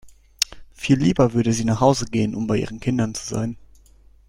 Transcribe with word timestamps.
Viel 0.71 0.97
lieber 0.97 1.33
würde 1.33 1.53
sie 1.53 1.63
nach 1.63 1.79
Hause 1.79 2.05
gehen, 2.05 2.33
um 2.33 2.47
bei 2.47 2.57
ihren 2.57 2.79
Kindern 2.79 3.13
zu 3.13 3.23
sein. 3.27 3.55